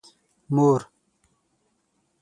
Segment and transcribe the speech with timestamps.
[0.53, 0.81] مور